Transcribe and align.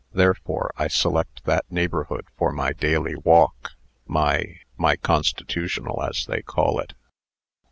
Therefore 0.11 0.71
I 0.77 0.87
select 0.87 1.43
that 1.43 1.71
neighborhood 1.71 2.25
for 2.35 2.51
my 2.51 2.73
daily 2.73 3.13
walk 3.17 3.73
my 4.07 4.57
my 4.75 4.95
'constitutional,' 4.95 6.01
as 6.01 6.25
they 6.25 6.41
call 6.41 6.79
it. 6.79 6.93